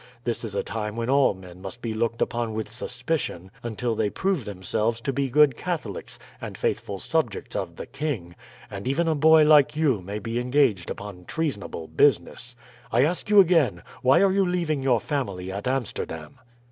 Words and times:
This 0.23 0.43
is 0.43 0.55
a 0.55 0.63
time 0.63 0.95
when 0.95 1.11
all 1.11 1.35
men 1.35 1.61
must 1.61 1.79
be 1.79 1.93
looked 1.93 2.23
upon 2.23 2.55
with 2.55 2.67
suspicion 2.67 3.51
until 3.61 3.93
they 3.93 4.09
prove 4.09 4.45
themselves 4.45 4.99
to 5.01 5.13
be 5.13 5.29
good 5.29 5.55
Catholics 5.55 6.17
and 6.41 6.57
faithful 6.57 6.97
subjects 6.97 7.55
of 7.55 7.75
the 7.75 7.85
king, 7.85 8.33
and 8.71 8.87
even 8.87 9.07
a 9.07 9.13
boy 9.13 9.43
like 9.45 9.75
you 9.75 10.01
may 10.01 10.17
be 10.17 10.39
engaged 10.39 10.89
upon 10.89 11.25
treasonable 11.25 11.87
business. 11.87 12.55
I 12.91 13.03
ask 13.03 13.29
you 13.29 13.39
again, 13.39 13.83
why 14.01 14.21
are 14.23 14.31
you 14.33 14.43
leaving 14.43 14.81
your 14.81 14.99
family 14.99 15.51
at 15.51 15.67
Amsterdam?" 15.67 16.39